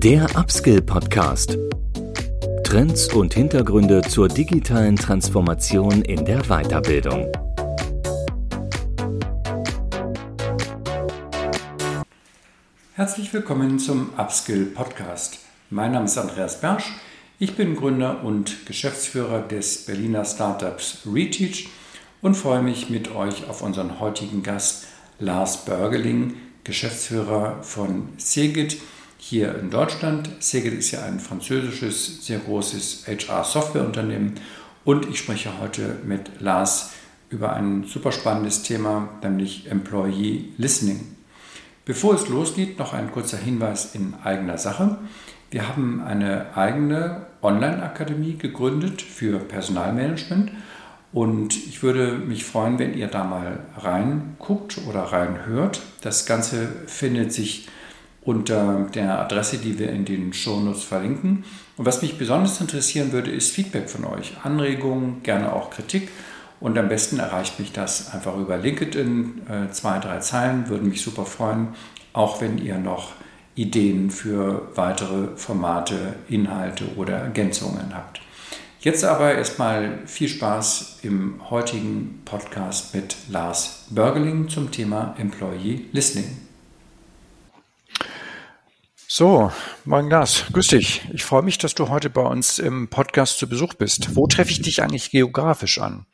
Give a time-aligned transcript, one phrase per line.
[0.00, 1.58] Der Upskill Podcast.
[2.62, 7.26] Trends und Hintergründe zur digitalen Transformation in der Weiterbildung.
[12.94, 15.40] Herzlich willkommen zum Upskill Podcast.
[15.68, 16.92] Mein Name ist Andreas Bersch.
[17.40, 21.70] Ich bin Gründer und Geschäftsführer des Berliner Startups Reteach
[22.22, 24.86] und freue mich mit euch auf unseren heutigen Gast
[25.18, 28.76] Lars Börgeling, Geschäftsführer von Segit
[29.28, 30.30] hier in Deutschland.
[30.38, 34.34] Segit ist ja ein französisches, sehr großes HR-Softwareunternehmen
[34.84, 36.92] und ich spreche heute mit Lars
[37.28, 41.14] über ein super spannendes Thema, nämlich Employee Listening.
[41.84, 44.96] Bevor es losgeht, noch ein kurzer Hinweis in eigener Sache.
[45.50, 50.52] Wir haben eine eigene Online-Akademie gegründet für Personalmanagement
[51.12, 55.82] und ich würde mich freuen, wenn ihr da mal reinguckt oder reinhört.
[56.00, 57.68] Das Ganze findet sich
[58.28, 61.44] unter der Adresse, die wir in den Shownotes verlinken.
[61.78, 64.34] Und was mich besonders interessieren würde, ist Feedback von euch.
[64.44, 66.10] Anregungen, gerne auch Kritik.
[66.60, 69.40] Und am besten erreicht mich das einfach über LinkedIn.
[69.48, 71.68] Äh, zwei, drei Zeilen würden mich super freuen.
[72.12, 73.12] Auch wenn ihr noch
[73.54, 78.20] Ideen für weitere Formate, Inhalte oder Ergänzungen habt.
[78.80, 86.47] Jetzt aber erstmal viel Spaß im heutigen Podcast mit Lars Börgeling zum Thema Employee Listening.
[89.10, 89.50] So,
[89.86, 91.00] moin Lars, grüß dich.
[91.14, 94.14] Ich freue mich, dass du heute bei uns im Podcast zu Besuch bist.
[94.16, 96.04] Wo treffe ich dich eigentlich geografisch an?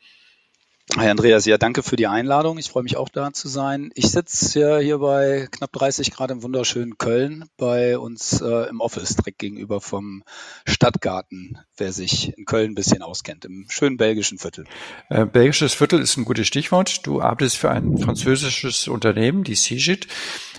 [0.93, 2.59] Hi Andreas, ja, danke für die Einladung.
[2.59, 3.91] Ich freue mich auch da zu sein.
[3.95, 8.79] Ich sitze ja hier bei knapp 30 Grad im wunderschönen Köln bei uns äh, im
[8.79, 10.23] Office, direkt gegenüber vom
[10.65, 14.65] Stadtgarten, wer sich in Köln ein bisschen auskennt, im schönen belgischen Viertel.
[15.09, 17.05] Äh, belgisches Viertel ist ein gutes Stichwort.
[17.05, 20.07] Du arbeitest für ein französisches Unternehmen, die Cigit.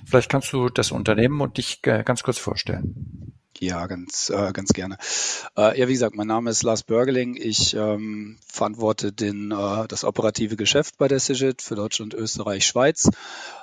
[0.04, 3.32] Vielleicht kannst du das Unternehmen und dich äh, ganz kurz vorstellen.
[3.60, 4.98] Ja, ganz, äh, ganz gerne.
[5.56, 7.36] Äh, ja, wie gesagt, mein Name ist Lars Börgeling.
[7.36, 13.08] Ich ähm, verantworte den, äh, das operative Geschäft bei der Cigit für Deutschland, Österreich, Schweiz.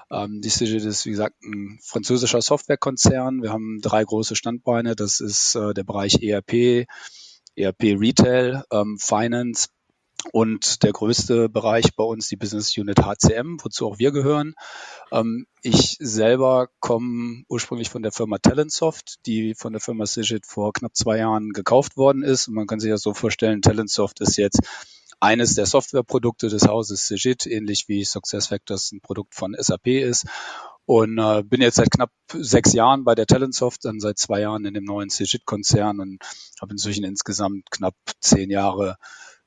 [0.09, 3.43] Ähm, die Cigit ist, wie gesagt, ein französischer Softwarekonzern.
[3.43, 4.95] Wir haben drei große Standbeine.
[4.95, 6.87] Das ist äh, der Bereich ERP,
[7.55, 9.67] ERP Retail, ähm, Finance
[10.31, 14.53] und der größte Bereich bei uns die Business Unit HCM, wozu auch wir gehören.
[15.11, 20.73] Ähm, ich selber komme ursprünglich von der Firma Talentsoft, die von der Firma Sigit vor
[20.73, 22.47] knapp zwei Jahren gekauft worden ist.
[22.47, 24.61] Und man kann sich das so vorstellen, Talentsoft ist jetzt
[25.19, 30.25] eines der Softwareprodukte des Hauses Sigit, ähnlich wie SuccessFactors ein Produkt von SAP ist.
[30.85, 34.65] Und äh, bin jetzt seit knapp sechs Jahren bei der Talentsoft, dann seit zwei Jahren
[34.65, 36.19] in dem neuen Sigit-Konzern und
[36.61, 38.97] habe inzwischen insgesamt knapp zehn Jahre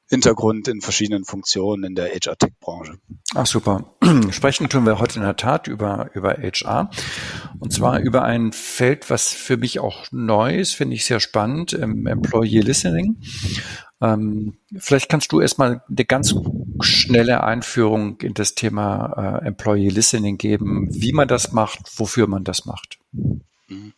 [0.09, 2.99] Hintergrund in verschiedenen Funktionen in der HR-Tech-Branche.
[3.35, 3.97] Ach super.
[4.31, 6.91] Sprechen tun wir heute in der Tat über, über HR.
[7.59, 11.73] Und zwar über ein Feld, was für mich auch neu ist, finde ich sehr spannend,
[11.73, 13.21] im Employee Listening.
[14.01, 16.35] Ähm, vielleicht kannst du erstmal eine ganz
[16.81, 22.45] schnelle Einführung in das Thema äh, Employee Listening geben, wie man das macht, wofür man
[22.45, 22.99] das macht.
[23.13, 23.93] Mhm.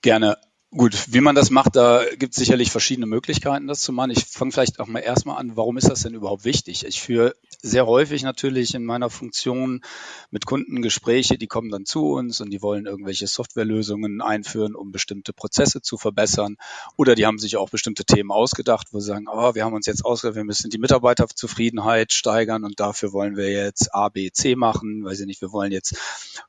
[0.00, 0.38] Gerne.
[0.72, 4.10] Gut, wie man das macht, da gibt es sicherlich verschiedene Möglichkeiten, das zu machen.
[4.10, 6.84] Ich fange vielleicht auch mal erstmal an, warum ist das denn überhaupt wichtig?
[6.84, 9.82] Ich führe sehr häufig natürlich in meiner Funktion
[10.30, 14.90] mit Kunden Gespräche, die kommen dann zu uns und die wollen irgendwelche Softwarelösungen einführen, um
[14.90, 16.56] bestimmte Prozesse zu verbessern.
[16.96, 19.86] Oder die haben sich auch bestimmte Themen ausgedacht, wo sie sagen, oh, wir haben uns
[19.86, 24.56] jetzt ausgedacht, wir müssen die Mitarbeiterzufriedenheit steigern und dafür wollen wir jetzt A, B, C
[24.56, 25.04] machen.
[25.04, 25.96] Weiß ich nicht, wir wollen jetzt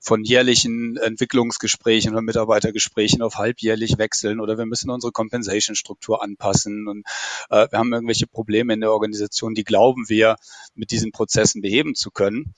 [0.02, 6.88] von jährlichen Entwicklungsgesprächen oder Mitarbeitergesprächen auf halbjährlich wechseln wechseln oder wir müssen unsere Compensation-Struktur anpassen
[6.88, 7.06] und
[7.50, 10.38] äh, wir haben irgendwelche Probleme in der Organisation, die glauben wir
[10.76, 12.54] mit diesen Prozessen beheben zu können.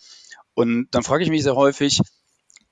[0.53, 2.01] Und dann frage ich mich sehr häufig,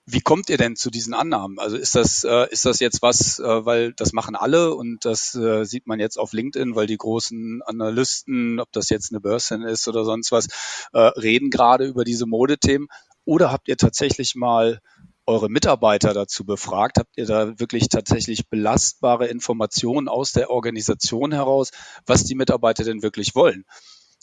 [0.09, 1.59] wie kommt ihr denn zu diesen Annahmen?
[1.59, 5.35] Also ist das, äh, ist das jetzt was, äh, weil das machen alle und das
[5.35, 9.55] äh, sieht man jetzt auf LinkedIn, weil die großen Analysten, ob das jetzt eine Börse
[9.67, 10.47] ist oder sonst was,
[10.93, 12.87] äh, reden gerade über diese Modethemen?
[13.25, 14.79] Oder habt ihr tatsächlich mal
[15.27, 16.97] eure Mitarbeiter dazu befragt?
[16.97, 21.71] Habt ihr da wirklich tatsächlich belastbare Informationen aus der Organisation heraus,
[22.05, 23.65] was die Mitarbeiter denn wirklich wollen?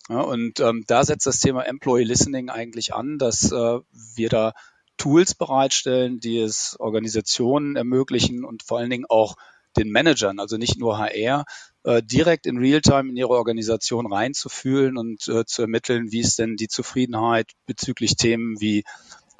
[0.08, 4.52] Ja, und ähm, da setzt das Thema Employee Listening eigentlich an, dass äh, wir da
[4.96, 9.34] Tools bereitstellen, die es Organisationen ermöglichen und vor allen Dingen auch
[9.76, 11.44] den Managern, also nicht nur HR,
[11.82, 16.56] äh, direkt in Realtime in ihre Organisation reinzufühlen und äh, zu ermitteln, wie ist denn
[16.56, 18.84] die Zufriedenheit bezüglich Themen wie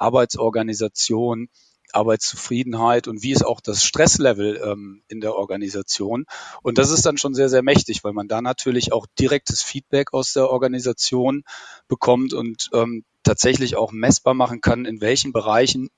[0.05, 1.49] Arbeitsorganisation,
[1.93, 6.25] Arbeitszufriedenheit und wie ist auch das Stresslevel ähm, in der Organisation.
[6.61, 10.13] Und das ist dann schon sehr, sehr mächtig, weil man da natürlich auch direktes Feedback
[10.13, 11.43] aus der Organisation
[11.87, 15.89] bekommt und ähm, tatsächlich auch messbar machen kann, in welchen Bereichen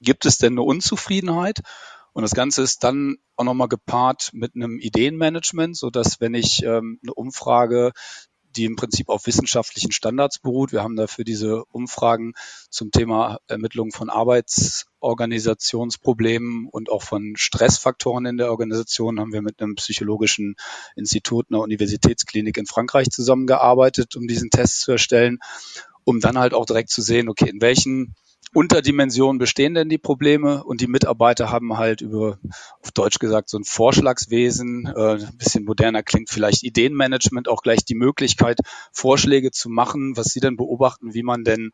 [0.00, 1.60] gibt es denn eine Unzufriedenheit
[2.12, 6.62] Und das Ganze ist dann auch nochmal gepaart mit einem Ideenmanagement, so dass wenn ich
[6.62, 7.92] ähm, eine Umfrage
[8.56, 10.72] die im Prinzip auf wissenschaftlichen Standards beruht.
[10.72, 12.32] Wir haben dafür diese Umfragen
[12.68, 19.60] zum Thema Ermittlung von Arbeitsorganisationsproblemen und auch von Stressfaktoren in der Organisation haben wir mit
[19.60, 20.56] einem psychologischen
[20.96, 25.38] Institut einer Universitätsklinik in Frankreich zusammengearbeitet, um diesen Test zu erstellen,
[26.04, 28.14] um dann halt auch direkt zu sehen, okay, in welchen
[28.52, 32.38] Unterdimensionen bestehen denn die Probleme und die Mitarbeiter haben halt über,
[32.82, 37.84] auf Deutsch gesagt, so ein Vorschlagswesen, äh, ein bisschen moderner klingt vielleicht Ideenmanagement, auch gleich
[37.84, 38.58] die Möglichkeit,
[38.92, 41.70] Vorschläge zu machen, was sie denn beobachten, wie man denn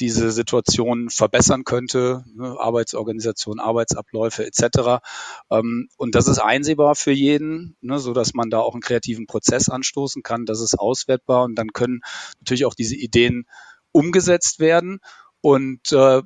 [0.00, 5.00] diese Situation verbessern könnte, ne, Arbeitsorganisation, Arbeitsabläufe etc.
[5.48, 9.28] Ähm, und das ist einsehbar für jeden, ne, so dass man da auch einen kreativen
[9.28, 12.00] Prozess anstoßen kann, das ist auswertbar und dann können
[12.40, 13.46] natürlich auch diese Ideen
[13.92, 14.98] umgesetzt werden.
[15.46, 16.22] Und äh,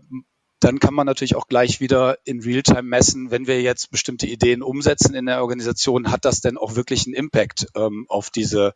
[0.61, 4.63] dann kann man natürlich auch gleich wieder in Realtime messen, wenn wir jetzt bestimmte Ideen
[4.63, 8.73] umsetzen in der Organisation, hat das denn auch wirklich einen Impact ähm, auf diese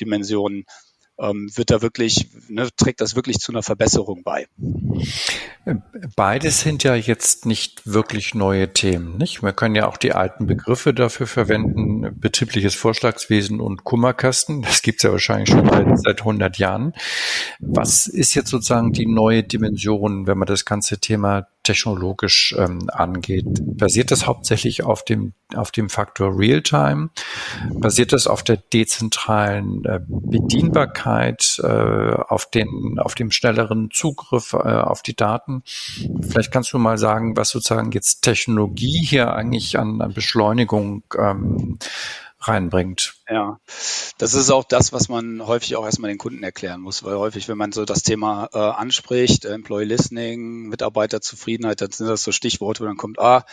[0.00, 0.64] Dimensionen?
[1.18, 4.46] Ähm, wird da wirklich, ne, trägt das wirklich zu einer Verbesserung bei.
[6.16, 9.42] Beides sind ja jetzt nicht wirklich neue Themen, nicht?
[9.42, 14.62] Wir können ja auch die alten Begriffe dafür verwenden, betriebliches Vorschlagswesen und Kummerkasten.
[14.62, 16.92] Das gibt's ja wahrscheinlich schon seit, seit 100 Jahren.
[17.60, 23.46] Was ist jetzt sozusagen die neue Dimension, wenn man das ganze Thema technologisch ähm, angeht?
[23.60, 27.10] Basiert das hauptsächlich auf dem, auf dem Faktor Realtime?
[27.72, 34.58] Basiert das auf der dezentralen äh, Bedienbarkeit, äh, auf, den, auf dem schnelleren Zugriff äh,
[34.58, 35.62] auf die Daten?
[36.20, 41.78] Vielleicht kannst du mal sagen, was sozusagen jetzt Technologie hier eigentlich an, an Beschleunigung ähm,
[42.48, 43.14] reinbringt.
[43.28, 43.58] Ja,
[44.18, 47.48] das ist auch das, was man häufig auch erstmal den Kunden erklären muss, weil häufig,
[47.48, 52.82] wenn man so das Thema äh, anspricht, Employee Listening, Mitarbeiterzufriedenheit, dann sind das so Stichworte,
[52.82, 53.44] wo dann kommt, ah,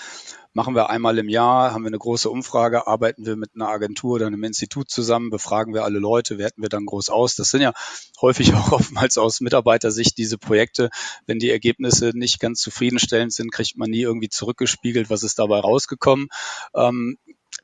[0.53, 4.15] machen wir einmal im Jahr, haben wir eine große Umfrage, arbeiten wir mit einer Agentur
[4.15, 7.35] oder einem Institut zusammen, befragen wir alle Leute, werten wir dann groß aus.
[7.35, 7.73] Das sind ja
[8.19, 10.89] häufig auch oftmals aus Mitarbeitersicht diese Projekte.
[11.25, 15.59] Wenn die Ergebnisse nicht ganz zufriedenstellend sind, kriegt man nie irgendwie zurückgespiegelt, was ist dabei
[15.59, 16.27] rausgekommen.
[16.75, 17.17] Ähm,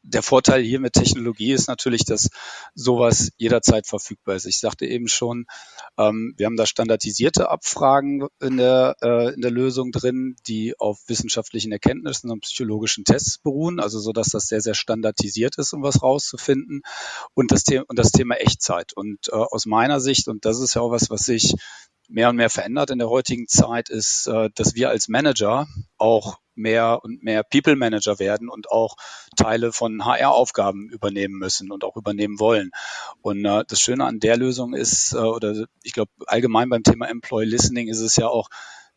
[0.07, 2.30] der Vorteil hier mit Technologie ist natürlich, dass
[2.74, 4.45] sowas jederzeit verfügbar ist.
[4.45, 5.45] Ich sagte eben schon,
[5.98, 11.00] ähm, wir haben da standardisierte Abfragen in der, äh, in der Lösung drin, die auf
[11.07, 15.83] wissenschaftlichen Erkenntnissen und psychologischen Tests beruhen, also so dass das sehr, sehr standardisiert ist, um
[15.83, 16.81] was rauszufinden.
[17.33, 18.94] Und das, The und das Thema Echtzeit.
[18.94, 21.54] Und äh, aus meiner Sicht, und das ist ja auch was, was sich
[22.07, 25.68] mehr und mehr verändert in der heutigen Zeit, ist, äh, dass wir als Manager
[25.98, 28.95] auch mehr und mehr People Manager werden und auch
[29.36, 32.71] Teile von HR-Aufgaben übernehmen müssen und auch übernehmen wollen.
[33.21, 37.07] Und äh, das Schöne an der Lösung ist, äh, oder ich glaube allgemein beim Thema
[37.07, 38.50] Employee Listening ist es ja auch,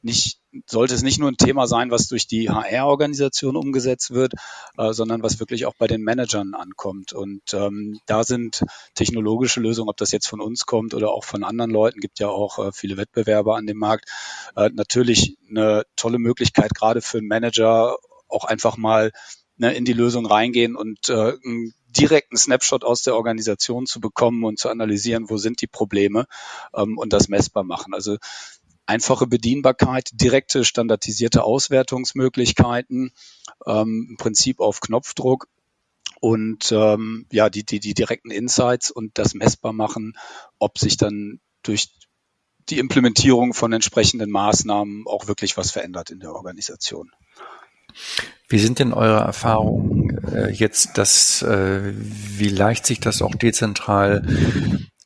[0.02, 4.34] nicht, sollte es nicht nur ein Thema sein, was durch die HR-Organisation umgesetzt wird,
[4.76, 7.12] äh, sondern was wirklich auch bei den Managern ankommt.
[7.12, 8.64] Und ähm, da sind
[8.94, 12.28] technologische Lösungen, ob das jetzt von uns kommt oder auch von anderen Leuten, gibt ja
[12.28, 14.10] auch äh, viele Wettbewerber an dem Markt,
[14.56, 17.96] äh, natürlich eine tolle Möglichkeit, gerade für einen Manager
[18.28, 19.12] auch einfach mal
[19.56, 24.44] ne, in die Lösung reingehen und äh, einen direkten Snapshot aus der Organisation zu bekommen
[24.44, 26.26] und zu analysieren, wo sind die Probleme
[26.74, 27.94] ähm, und das messbar machen.
[27.94, 28.16] Also
[28.86, 33.12] einfache Bedienbarkeit, direkte standardisierte Auswertungsmöglichkeiten,
[33.66, 35.48] ähm, im Prinzip auf Knopfdruck
[36.20, 40.14] und ähm, ja, die, die, die direkten Insights und das messbar machen,
[40.58, 41.90] ob sich dann durch
[42.68, 47.10] die Implementierung von entsprechenden Maßnahmen auch wirklich was verändert in der Organisation.
[48.48, 54.22] Wie sind denn eure Erfahrungen äh, jetzt, dass äh, wie leicht sich das auch dezentral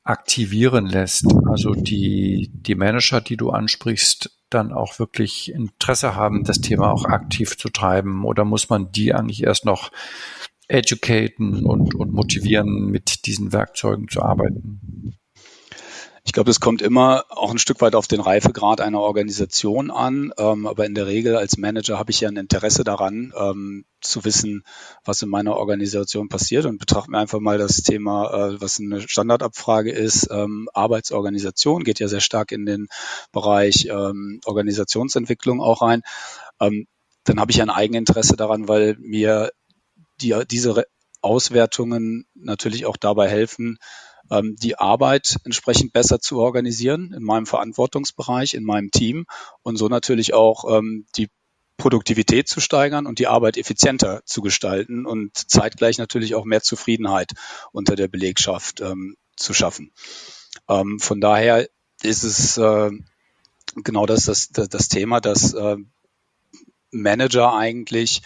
[0.04, 1.26] aktivieren lässt.
[1.48, 7.06] Also die, die Manager, die du ansprichst, dann auch wirklich Interesse haben, das Thema auch
[7.06, 8.24] aktiv zu treiben?
[8.24, 9.90] Oder muss man die eigentlich erst noch
[10.68, 15.16] educaten und, und motivieren, mit diesen Werkzeugen zu arbeiten?
[16.26, 20.32] Ich glaube, es kommt immer auch ein Stück weit auf den Reifegrad einer Organisation an.
[20.38, 24.24] Ähm, aber in der Regel als Manager habe ich ja ein Interesse daran, ähm, zu
[24.24, 24.64] wissen,
[25.04, 29.06] was in meiner Organisation passiert und betrachte mir einfach mal das Thema, äh, was eine
[29.06, 30.28] Standardabfrage ist.
[30.30, 32.88] Ähm, Arbeitsorganisation geht ja sehr stark in den
[33.30, 36.00] Bereich ähm, Organisationsentwicklung auch rein.
[36.58, 36.86] Ähm,
[37.24, 39.50] dann habe ich ein Eigeninteresse daran, weil mir
[40.22, 40.86] die, diese
[41.20, 43.78] Auswertungen natürlich auch dabei helfen,
[44.30, 49.26] ähm, die Arbeit entsprechend besser zu organisieren in meinem Verantwortungsbereich, in meinem Team
[49.62, 51.28] und so natürlich auch ähm, die
[51.76, 57.32] Produktivität zu steigern und die Arbeit effizienter zu gestalten und zeitgleich natürlich auch mehr Zufriedenheit
[57.72, 59.92] unter der Belegschaft ähm, zu schaffen.
[60.68, 61.68] Ähm, von daher
[62.02, 62.90] ist es äh,
[63.74, 65.76] genau das, das, das, Thema, dass äh,
[66.90, 68.22] Manager eigentlich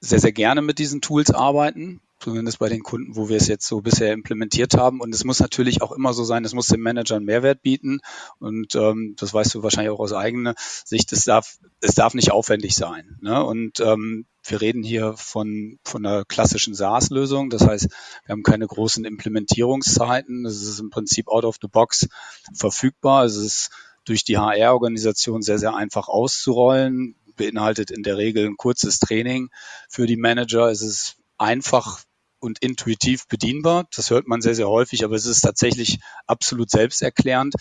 [0.00, 3.66] sehr, sehr gerne mit diesen Tools arbeiten zumindest bei den Kunden, wo wir es jetzt
[3.66, 5.00] so bisher implementiert haben.
[5.00, 8.00] Und es muss natürlich auch immer so sein, es muss dem Manager einen Mehrwert bieten.
[8.38, 12.30] Und ähm, das weißt du wahrscheinlich auch aus eigener Sicht, es darf, es darf nicht
[12.30, 13.18] aufwendig sein.
[13.20, 13.44] Ne?
[13.44, 17.50] Und ähm, wir reden hier von, von einer klassischen SaaS-Lösung.
[17.50, 17.88] Das heißt,
[18.24, 20.46] wir haben keine großen Implementierungszeiten.
[20.46, 22.08] Es ist im Prinzip out of the box
[22.54, 23.24] verfügbar.
[23.24, 23.70] Es ist
[24.04, 29.50] durch die HR-Organisation sehr, sehr einfach auszurollen beinhaltet in der Regel ein kurzes Training
[29.88, 30.70] für die Manager.
[30.70, 32.02] Es ist einfach
[32.42, 33.86] und intuitiv bedienbar.
[33.94, 37.54] Das hört man sehr, sehr häufig, aber es ist tatsächlich absolut selbsterklärend.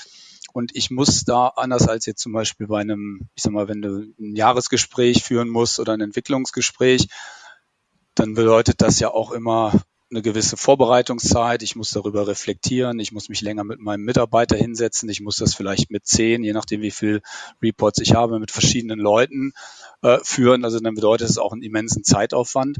[0.53, 3.81] Und ich muss da anders als jetzt zum Beispiel bei einem, ich sag mal, wenn
[3.81, 7.07] du ein Jahresgespräch führen musst oder ein Entwicklungsgespräch,
[8.15, 9.71] dann bedeutet das ja auch immer
[10.09, 11.63] eine gewisse Vorbereitungszeit.
[11.63, 12.99] Ich muss darüber reflektieren.
[12.99, 15.07] Ich muss mich länger mit meinem Mitarbeiter hinsetzen.
[15.09, 17.21] Ich muss das vielleicht mit zehn, je nachdem wie viel
[17.61, 19.53] Reports ich habe, mit verschiedenen Leuten
[20.01, 20.65] äh, führen.
[20.65, 22.79] Also dann bedeutet es auch einen immensen Zeitaufwand.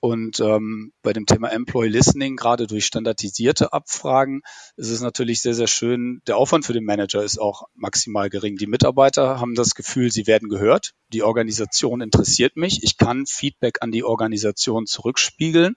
[0.00, 4.42] Und ähm, bei dem Thema Employee Listening, gerade durch standardisierte Abfragen,
[4.76, 6.22] ist es natürlich sehr, sehr schön.
[6.26, 8.56] Der Aufwand für den Manager ist auch maximal gering.
[8.56, 10.92] Die Mitarbeiter haben das Gefühl, sie werden gehört.
[11.12, 12.82] Die Organisation interessiert mich.
[12.82, 15.74] Ich kann Feedback an die Organisation zurückspiegeln.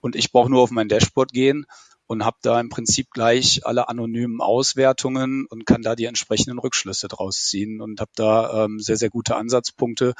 [0.00, 1.66] Und ich brauche nur auf mein Dashboard gehen
[2.06, 7.08] und habe da im Prinzip gleich alle anonymen Auswertungen und kann da die entsprechenden Rückschlüsse
[7.08, 10.14] draus ziehen und habe da ähm, sehr, sehr gute Ansatzpunkte,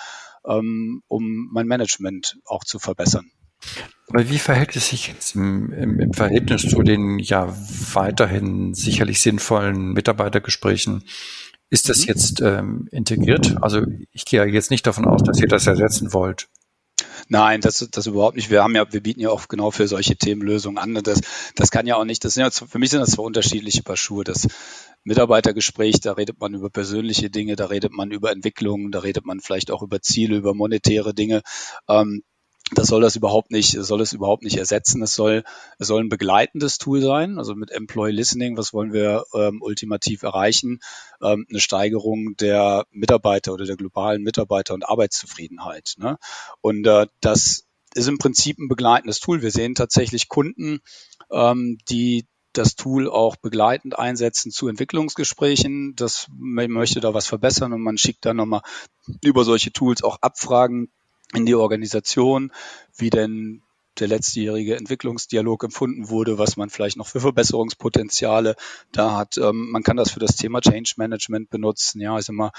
[0.47, 3.31] ähm, um mein Management auch zu verbessern.
[4.09, 7.55] Aber wie verhält es sich jetzt im, im, im Verhältnis zu den ja
[7.93, 11.05] weiterhin sicherlich sinnvollen Mitarbeitergesprächen?
[11.71, 12.05] Ist das mhm.
[12.07, 13.57] jetzt ähm, integriert?
[13.61, 16.49] Also ich gehe jetzt nicht davon aus, dass ihr das ersetzen wollt.
[17.29, 18.51] Nein, das, das überhaupt nicht.
[18.51, 20.95] Wir haben ja, wir bieten ja auch genau für solche Themen Lösungen an.
[21.03, 21.21] Das,
[21.55, 23.97] das kann ja auch nicht, das sind ja, für mich sind das zwei unterschiedliche Paar
[23.97, 24.25] Schuhe.
[24.25, 24.47] Das
[25.05, 29.41] Mitarbeitergespräch, da redet man über persönliche Dinge, da redet man über Entwicklungen, da redet man
[29.41, 31.43] vielleicht auch über Ziele, über monetäre Dinge.
[31.89, 32.23] Ähm,
[32.73, 35.01] das soll das überhaupt nicht, soll es überhaupt nicht ersetzen.
[35.03, 35.45] Es soll,
[35.79, 37.39] es soll ein begleitendes Tool sein.
[37.39, 40.81] Also mit Employee Listening, was wollen wir ähm, ultimativ erreichen?
[41.23, 45.95] Ähm, eine Steigerung der Mitarbeiter oder der globalen Mitarbeiter und Arbeitszufriedenheit.
[45.99, 46.19] Ne?
[46.61, 49.43] Und äh, das ist im Prinzip ein begleitendes Tool.
[49.43, 50.81] Wir sehen tatsächlich Kunden,
[51.31, 55.95] ähm, die das Tool auch begleitend einsetzen zu Entwicklungsgesprächen.
[55.95, 58.63] Das, man möchte da was verbessern und man schickt dann nochmal
[59.23, 60.91] über solche Tools auch Abfragen
[61.35, 62.53] in die Organisation,
[62.97, 63.63] wie denn
[63.99, 68.57] der letztjährige Entwicklungsdialog empfunden wurde, was man vielleicht noch für Verbesserungspotenziale
[68.93, 69.39] da hat.
[69.39, 72.01] Ähm, man kann das für das Thema Change Management benutzen.
[72.01, 72.53] Ja, also immer,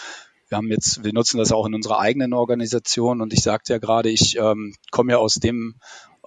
[0.49, 3.79] wir haben jetzt, wir nutzen das auch in unserer eigenen Organisation und ich sagte ja
[3.79, 5.75] gerade, ich ähm, komme ja aus dem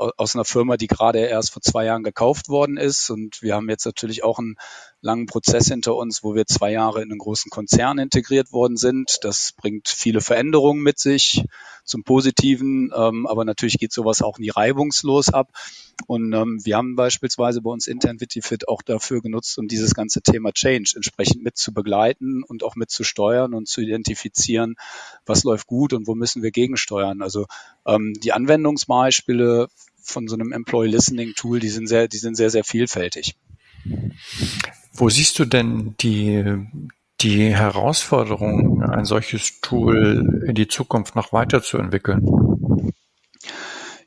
[0.01, 3.11] aus einer Firma, die gerade erst vor zwei Jahren gekauft worden ist.
[3.11, 4.57] Und wir haben jetzt natürlich auch einen
[5.02, 9.19] langen Prozess hinter uns, wo wir zwei Jahre in einen großen Konzern integriert worden sind.
[9.23, 11.45] Das bringt viele Veränderungen mit sich
[11.85, 15.52] zum Positiven, ähm, aber natürlich geht sowas auch nie reibungslos ab.
[16.07, 20.23] Und ähm, wir haben beispielsweise bei uns intern Vitifit auch dafür genutzt, um dieses ganze
[20.23, 24.76] Thema Change entsprechend mit zu begleiten und auch mit zu steuern und zu identifizieren,
[25.26, 27.23] was läuft gut und wo müssen wir gegensteuern.
[27.23, 27.47] Also
[27.87, 29.69] ähm, die Anwendungsbeispiele
[30.02, 33.37] von so einem Employee Listening Tool, die sind sehr, die sind sehr, sehr vielfältig.
[34.93, 36.67] Wo siehst du denn die,
[37.21, 42.93] die Herausforderung, ein solches Tool in die Zukunft noch weiterzuentwickeln?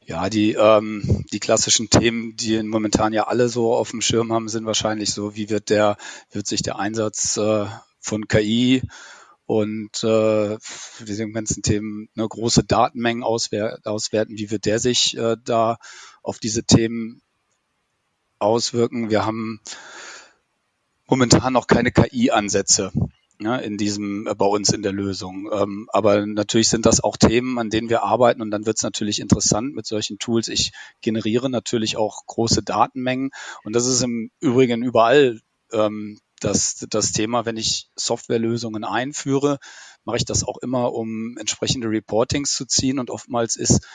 [0.05, 4.49] Ja, die, ähm, die klassischen Themen, die momentan ja alle so auf dem Schirm haben,
[4.49, 5.97] sind wahrscheinlich so, wie wird der,
[6.31, 7.65] wird sich der Einsatz äh,
[7.99, 8.83] von KI
[9.45, 10.57] und äh,
[10.99, 15.77] diese ganzen Themen ne, große Datenmengen auswer auswerten, wie wird der sich äh, da
[16.21, 17.21] auf diese Themen
[18.39, 19.09] auswirken.
[19.09, 19.61] Wir haben
[21.13, 22.91] momentan noch keine KI-Ansätze
[23.39, 25.47] ja, in diesem äh, bei uns in der Lösung.
[25.53, 28.83] Ähm, aber natürlich sind das auch Themen, an denen wir arbeiten und dann wird es
[28.83, 30.47] natürlich interessant mit solchen Tools.
[30.47, 33.29] Ich generiere natürlich auch große Datenmengen
[33.63, 35.39] und das ist im Übrigen überall
[35.71, 39.59] ähm, das, das Thema, wenn ich Softwarelösungen einführe,
[40.05, 42.97] mache ich das auch immer, um entsprechende Reportings zu ziehen.
[42.97, 43.85] Und oftmals ist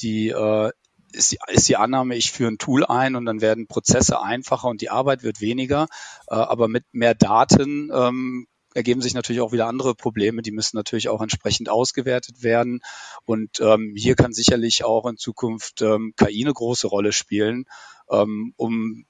[0.00, 0.70] die, äh,
[1.12, 4.68] ist die, ist die Annahme, ich führe ein Tool ein und dann werden Prozesse einfacher
[4.68, 5.88] und die Arbeit wird weniger.
[6.28, 10.42] Äh, aber mit mehr Daten ähm, ergeben sich natürlich auch wieder andere Probleme.
[10.42, 12.80] Die müssen natürlich auch entsprechend ausgewertet werden.
[13.24, 17.64] Und ähm, hier kann sicherlich auch in Zukunft ähm, KI eine große Rolle spielen,
[18.10, 19.04] ähm, um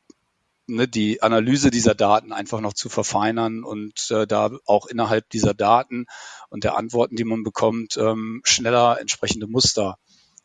[0.67, 5.55] ne, die Analyse dieser Daten einfach noch zu verfeinern und äh, da auch innerhalb dieser
[5.55, 6.07] Daten
[6.51, 9.99] und der Antworten, die man bekommt, ähm, schneller entsprechende Muster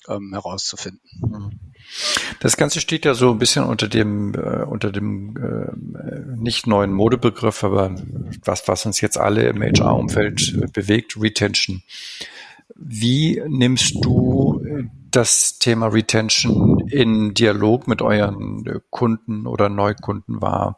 [0.09, 1.01] ähm, herauszufinden.
[1.21, 1.59] Mhm.
[2.39, 6.93] Das Ganze steht ja so ein bisschen unter dem äh, unter dem äh, nicht neuen
[6.93, 7.95] Modebegriff, aber
[8.43, 11.83] was was uns jetzt alle im HR-Umfeld bewegt, Retention.
[12.75, 14.65] Wie nimmst du
[15.11, 20.75] das Thema Retention in Dialog mit euren Kunden oder Neukunden wahr?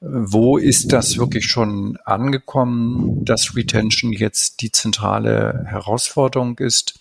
[0.00, 6.98] Wo ist das wirklich schon angekommen, dass Retention jetzt die zentrale Herausforderung ist?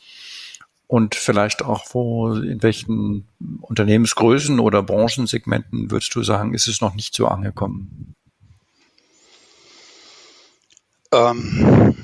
[0.92, 3.26] Und vielleicht auch, wo, in welchen
[3.62, 8.14] Unternehmensgrößen oder Branchensegmenten würdest du sagen, ist es noch nicht so angekommen?
[11.14, 11.96] Ähm,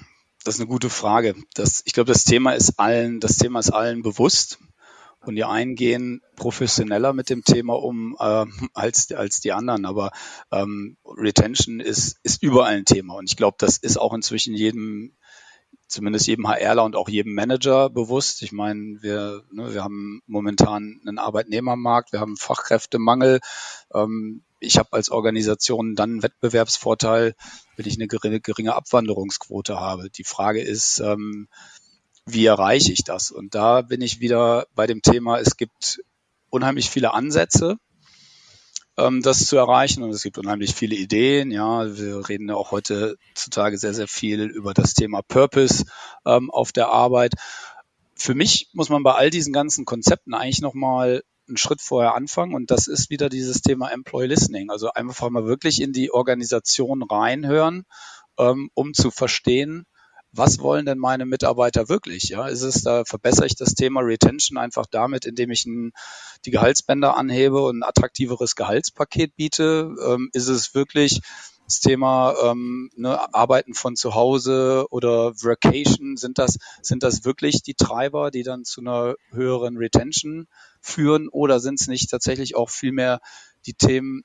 [0.46, 1.36] das ist eine gute Frage.
[1.54, 4.58] Das, ich glaube, das Thema ist allen, das Thema ist allen bewusst.
[5.20, 9.86] Und die einen gehen professioneller mit dem Thema um äh, als, als die anderen.
[9.86, 10.12] Aber
[10.50, 13.16] ähm, Retention ist, ist überall ein Thema.
[13.16, 15.12] Und ich glaube, das ist auch inzwischen jedem,
[15.88, 18.42] zumindest jedem HRler und auch jedem Manager bewusst.
[18.42, 23.40] Ich meine, wir, ne, wir haben momentan einen Arbeitnehmermarkt, wir haben Fachkräftemangel.
[23.94, 27.36] Ähm, ich habe als Organisation dann einen Wettbewerbsvorteil,
[27.76, 30.10] wenn ich eine geringe, geringe Abwanderungsquote habe.
[30.10, 31.48] Die Frage ist, ähm,
[32.26, 33.32] wie erreiche ich das?
[33.32, 36.02] Und da bin ich wieder bei dem Thema, es gibt
[36.50, 37.78] unheimlich viele Ansätze,
[38.98, 41.52] ähm, das zu erreichen und es gibt unheimlich viele Ideen.
[41.52, 45.86] Ja, wir reden ja auch heutzutage sehr, sehr viel über das Thema Purpose
[46.26, 47.34] ähm, auf der Arbeit.
[48.16, 52.56] Für mich muss man bei all diesen ganzen Konzepten eigentlich nochmal einen Schritt vorher anfangen
[52.56, 54.70] und das ist wieder dieses Thema Employee Listening.
[54.70, 57.86] Also einfach mal wirklich in die Organisation reinhören,
[58.38, 59.86] ähm, um zu verstehen,
[60.32, 62.30] was wollen denn meine Mitarbeiter wirklich?
[62.30, 65.94] Ja, ist es da verbessere ich das Thema Retention einfach damit, indem ich ein,
[66.46, 69.96] die Gehaltsbänder anhebe und ein attraktiveres Gehaltspaket biete?
[70.06, 71.22] Ähm, ist es wirklich
[71.66, 77.62] das Thema ähm, ne, Arbeiten von zu Hause oder Vacation, sind das, sind das wirklich
[77.62, 80.48] die Treiber, die dann zu einer höheren Retention
[80.80, 83.20] führen oder sind es nicht tatsächlich auch vielmehr
[83.66, 84.24] die Themen,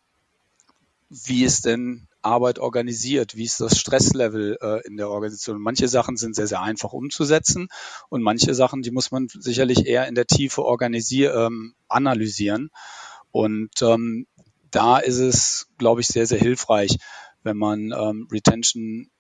[1.09, 5.61] wie ist denn Arbeit organisiert, wie ist das Stresslevel äh, in der Organisation.
[5.61, 7.69] Manche Sachen sind sehr, sehr einfach umzusetzen
[8.09, 12.71] und manche Sachen, die muss man sicherlich eher in der Tiefe organisieren, ähm, analysieren.
[13.31, 14.27] Und ähm,
[14.71, 16.99] da ist es, glaube ich, sehr, sehr hilfreich,
[17.43, 19.11] wenn man ähm, Retention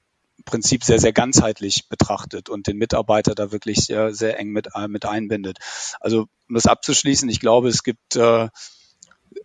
[0.45, 4.89] Prinzip sehr, sehr ganzheitlich betrachtet und den Mitarbeiter da wirklich sehr, sehr eng mit, äh,
[4.89, 5.59] mit einbindet.
[6.01, 8.49] Also um das abzuschließen, ich glaube, es gibt äh,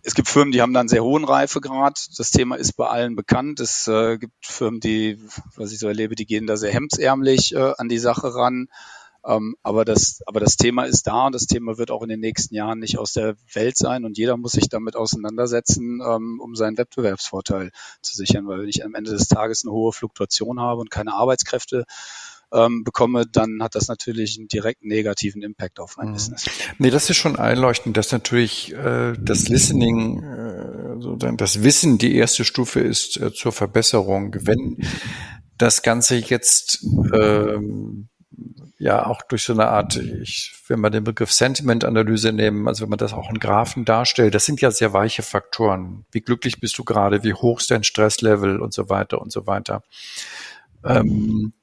[0.03, 2.07] es gibt Firmen, die haben dann sehr hohen Reifegrad.
[2.17, 3.59] Das Thema ist bei allen bekannt.
[3.59, 5.19] Es äh, gibt Firmen, die,
[5.55, 8.67] was ich so erlebe, die gehen da sehr hemdsärmlich äh, an die Sache ran.
[9.25, 12.21] Ähm, aber, das, aber das Thema ist da und das Thema wird auch in den
[12.21, 16.55] nächsten Jahren nicht aus der Welt sein und jeder muss sich damit auseinandersetzen, ähm, um
[16.55, 17.71] seinen Wettbewerbsvorteil
[18.01, 18.47] zu sichern.
[18.47, 21.83] Weil wenn ich am Ende des Tages eine hohe Fluktuation habe und keine Arbeitskräfte
[22.53, 26.13] ähm, bekomme, dann hat das natürlich einen direkt negativen Impact auf mein mhm.
[26.13, 26.45] Business.
[26.77, 32.15] Nee, das ist schon einleuchtend, dass natürlich äh, das Listening, äh, sozusagen das Wissen die
[32.15, 34.35] erste Stufe ist äh, zur Verbesserung.
[34.39, 34.77] Wenn
[35.57, 38.09] das Ganze jetzt ähm,
[38.77, 42.89] ja auch durch so eine Art, ich wenn wir den Begriff Sentiment-Analyse nehmen, also wenn
[42.89, 46.05] man das auch in Graphen darstellt, das sind ja sehr weiche Faktoren.
[46.11, 49.47] Wie glücklich bist du gerade, wie hoch ist dein Stresslevel und so weiter und so
[49.47, 49.81] weiter.
[50.83, 51.53] Ähm,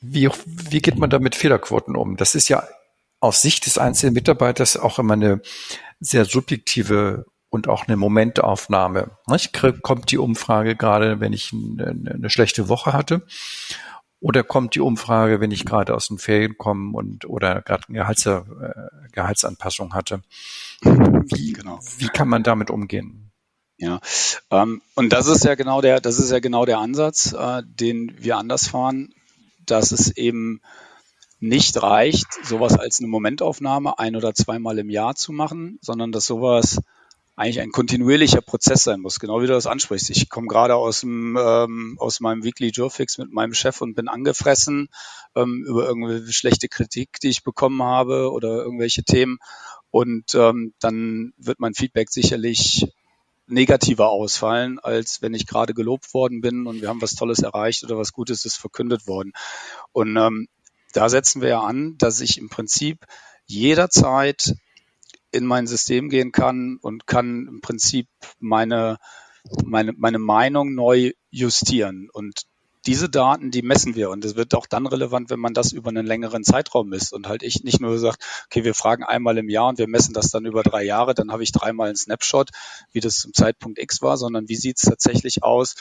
[0.00, 2.16] wie, wie geht man da mit Fehlerquoten um?
[2.16, 2.66] Das ist ja
[3.20, 5.42] aus Sicht des einzelnen Mitarbeiters auch immer eine
[6.00, 9.10] sehr subjektive und auch eine Momentaufnahme.
[9.34, 13.26] Ich krieg, kommt die Umfrage gerade, wenn ich eine, eine, schlechte Woche hatte?
[14.20, 17.98] Oder kommt die Umfrage, wenn ich gerade aus den Ferien komme und oder gerade eine
[17.98, 18.42] Gehalts, äh,
[19.12, 20.22] Gehaltsanpassung hatte?
[20.82, 21.80] Wie, genau.
[21.98, 23.32] wie kann man damit umgehen?
[23.78, 23.98] Ja,
[24.50, 28.14] ähm, und das ist ja genau der, das ist ja genau der Ansatz, äh, den
[28.18, 29.14] wir anders fahren
[29.70, 30.60] dass es eben
[31.40, 36.26] nicht reicht, sowas als eine Momentaufnahme ein oder zweimal im Jahr zu machen, sondern dass
[36.26, 36.80] sowas
[37.40, 40.10] eigentlich ein kontinuierlicher Prozess sein muss, genau wie du das ansprichst.
[40.10, 43.94] Ich komme gerade aus dem ähm, aus meinem Weekly Joe Fix mit meinem Chef und
[43.94, 44.90] bin angefressen
[45.34, 49.38] ähm, über irgendwelche schlechte Kritik, die ich bekommen habe oder irgendwelche Themen.
[49.90, 52.86] Und ähm, dann wird mein Feedback sicherlich
[53.50, 57.84] negativer ausfallen, als wenn ich gerade gelobt worden bin und wir haben was Tolles erreicht
[57.84, 59.32] oder was Gutes ist verkündet worden.
[59.92, 60.48] Und ähm,
[60.92, 63.06] da setzen wir ja an, dass ich im Prinzip
[63.46, 64.54] jederzeit
[65.32, 68.08] in mein System gehen kann und kann im Prinzip
[68.38, 68.98] meine,
[69.64, 72.08] meine, meine Meinung neu justieren.
[72.12, 72.42] Und
[72.86, 74.10] diese Daten, die messen wir.
[74.10, 77.12] Und es wird auch dann relevant, wenn man das über einen längeren Zeitraum misst.
[77.12, 80.14] Und halt ich nicht nur sagt, okay, wir fragen einmal im Jahr und wir messen
[80.14, 82.50] das dann über drei Jahre, dann habe ich dreimal einen Snapshot,
[82.92, 85.74] wie das zum Zeitpunkt X war, sondern wie sieht es tatsächlich aus,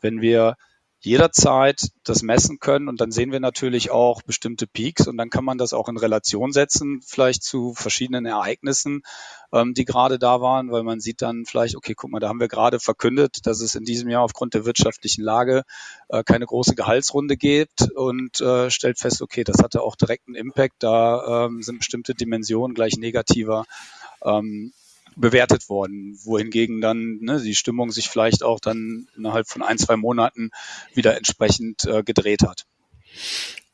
[0.00, 0.56] wenn wir
[1.04, 2.88] jederzeit das messen können.
[2.88, 5.96] Und dann sehen wir natürlich auch bestimmte Peaks und dann kann man das auch in
[5.96, 9.02] Relation setzen, vielleicht zu verschiedenen Ereignissen,
[9.52, 12.40] ähm, die gerade da waren, weil man sieht dann vielleicht, okay, guck mal, da haben
[12.40, 15.62] wir gerade verkündet, dass es in diesem Jahr aufgrund der wirtschaftlichen Lage
[16.08, 20.76] äh, keine große Gehaltsrunde gibt und äh, stellt fest, okay, das hatte auch direkten Impact,
[20.78, 23.64] da ähm, sind bestimmte Dimensionen gleich negativer
[24.24, 24.72] ähm,
[25.16, 29.96] bewertet worden, wohingegen dann ne, die Stimmung sich vielleicht auch dann innerhalb von ein, zwei
[29.96, 30.50] Monaten
[30.94, 32.66] wieder entsprechend äh, gedreht hat.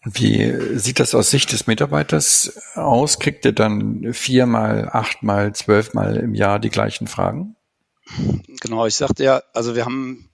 [0.04, 3.18] Wie sieht das aus Sicht des Mitarbeiters aus?
[3.18, 7.56] Kriegt er dann viermal, achtmal, zwölfmal im Jahr die gleichen Fragen?
[8.60, 10.30] Genau, ich sagte ja, also wir haben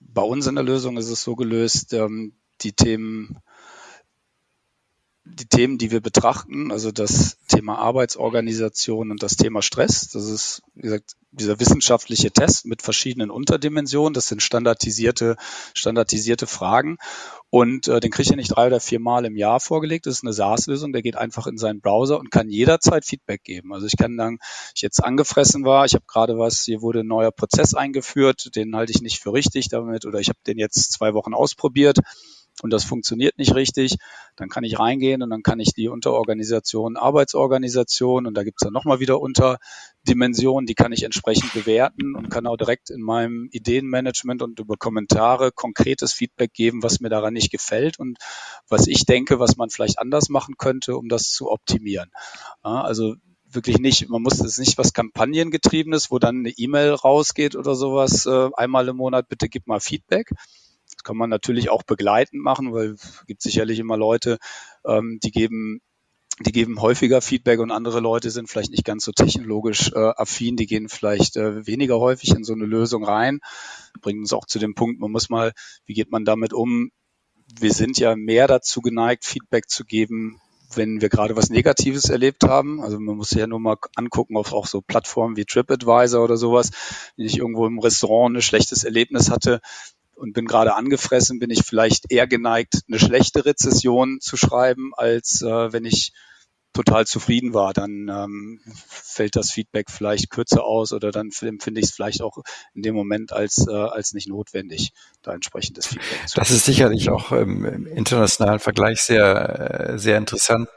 [0.00, 3.38] bei uns in der Lösung ist es so gelöst, ähm, die Themen
[5.34, 10.62] die Themen, die wir betrachten, also das Thema Arbeitsorganisation und das Thema Stress, das ist,
[10.74, 14.12] wie gesagt, dieser wissenschaftliche Test mit verschiedenen Unterdimensionen.
[14.12, 15.36] Das sind standardisierte,
[15.74, 16.98] standardisierte Fragen.
[17.48, 20.06] Und äh, den kriege ich ja nicht drei oder vier Mal im Jahr vorgelegt.
[20.06, 23.72] Das ist eine SaaS-Lösung, der geht einfach in seinen Browser und kann jederzeit Feedback geben.
[23.72, 24.38] Also ich kann dann,
[24.74, 28.76] ich jetzt angefressen war, ich habe gerade was, hier wurde ein neuer Prozess eingeführt, den
[28.76, 31.98] halte ich nicht für richtig damit oder ich habe den jetzt zwei Wochen ausprobiert
[32.60, 33.96] und das funktioniert nicht richtig,
[34.36, 38.64] dann kann ich reingehen und dann kann ich die Unterorganisation, Arbeitsorganisation und da gibt es
[38.64, 43.48] dann nochmal wieder Unterdimensionen, die kann ich entsprechend bewerten und kann auch direkt in meinem
[43.50, 48.18] Ideenmanagement und über Kommentare konkretes Feedback geben, was mir daran nicht gefällt und
[48.68, 52.10] was ich denke, was man vielleicht anders machen könnte, um das zu optimieren.
[52.64, 53.14] Ja, also
[53.54, 58.26] wirklich nicht, man muss es nicht was Kampagnengetriebenes, wo dann eine E-Mail rausgeht oder sowas,
[58.26, 60.30] äh, einmal im Monat, bitte gib mal Feedback,
[61.02, 64.38] das kann man natürlich auch begleitend machen, weil es gibt sicherlich immer Leute,
[64.86, 65.80] ähm, die geben
[66.40, 70.56] die geben häufiger Feedback und andere Leute sind vielleicht nicht ganz so technologisch äh, affin,
[70.56, 73.40] die gehen vielleicht äh, weniger häufig in so eine Lösung rein.
[74.00, 75.52] Bringt uns auch zu dem Punkt, man muss mal,
[75.84, 76.90] wie geht man damit um?
[77.60, 80.40] Wir sind ja mehr dazu geneigt, Feedback zu geben,
[80.74, 82.80] wenn wir gerade was Negatives erlebt haben.
[82.80, 86.70] Also man muss ja nur mal angucken auf auch so Plattformen wie TripAdvisor oder sowas.
[87.16, 89.60] Wenn ich irgendwo im Restaurant ein schlechtes Erlebnis hatte,
[90.22, 95.42] und bin gerade angefressen, bin ich vielleicht eher geneigt, eine schlechte Rezession zu schreiben, als
[95.42, 96.12] äh, wenn ich
[96.72, 101.86] total zufrieden war, dann ähm, fällt das Feedback vielleicht kürzer aus oder dann empfinde ich
[101.86, 102.38] es vielleicht auch
[102.72, 107.10] in dem Moment als, äh, als nicht notwendig, da entsprechendes Feedback zu Das ist sicherlich
[107.10, 110.68] auch im internationalen Vergleich sehr, äh, sehr interessant,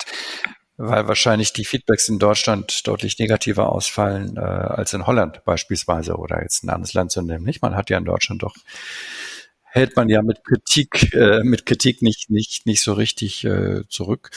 [0.78, 6.42] weil wahrscheinlich die Feedbacks in Deutschland deutlich negativer ausfallen äh, als in Holland beispielsweise oder
[6.42, 7.46] jetzt ein anderes Land zu nehmen.
[7.46, 7.62] Nicht?
[7.62, 8.56] Man hat ja in Deutschland doch
[9.76, 14.32] hält man ja mit Kritik, äh, mit Kritik nicht, nicht, nicht so richtig äh, zurück.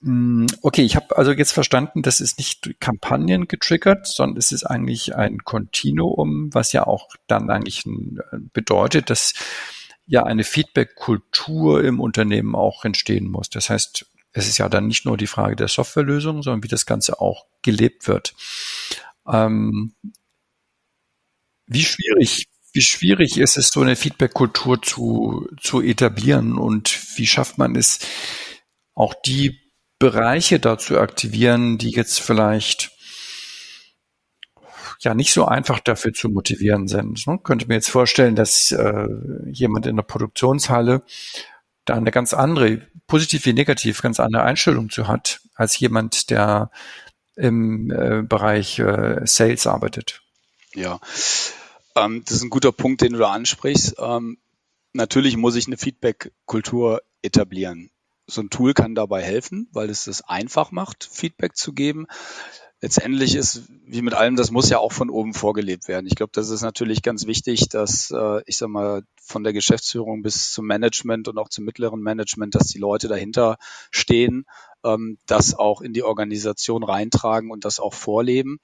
[0.00, 4.64] Mm, okay, ich habe also jetzt verstanden, das ist nicht Kampagnen getriggert, sondern es ist
[4.64, 7.84] eigentlich ein Kontinuum, was ja auch dann eigentlich
[8.54, 9.34] bedeutet, dass
[10.06, 13.50] ja eine Feedback-Kultur im Unternehmen auch entstehen muss.
[13.50, 16.84] Das heißt, es ist ja dann nicht nur die Frage der Softwarelösung, sondern wie das
[16.84, 18.34] Ganze auch gelebt wird.
[19.26, 19.94] Ähm,
[21.66, 27.56] wie schwierig wie schwierig ist es, so eine Feedback-Kultur zu, zu etablieren und wie schafft
[27.56, 28.00] man es,
[28.94, 29.60] auch die
[30.00, 32.90] Bereiche da zu aktivieren, die jetzt vielleicht
[34.98, 37.24] ja nicht so einfach dafür zu motivieren sind.
[37.28, 37.38] Ne?
[37.38, 39.06] Könnte mir jetzt vorstellen, dass äh,
[39.46, 41.04] jemand in der Produktionshalle
[41.84, 46.70] da eine ganz andere, positiv wie negativ, ganz andere Einstellung zu hat, als jemand, der
[47.36, 50.22] im äh, Bereich äh, Sales arbeitet.
[50.74, 51.00] Ja,
[51.96, 53.96] ähm, das ist ein guter Punkt, den du da ansprichst.
[53.98, 54.38] Ähm,
[54.92, 57.90] natürlich muss ich eine Feedback-Kultur etablieren.
[58.26, 62.06] So ein Tool kann dabei helfen, weil es das einfach macht, Feedback zu geben.
[62.84, 66.06] Letztendlich ist, wie mit allem, das muss ja auch von oben vorgelebt werden.
[66.06, 70.20] Ich glaube, das ist natürlich ganz wichtig, dass, äh, ich sag mal, von der Geschäftsführung
[70.20, 73.56] bis zum Management und auch zum mittleren Management, dass die Leute dahinter
[73.90, 74.44] stehen,
[74.84, 78.58] ähm, das auch in die Organisation reintragen und das auch vorleben.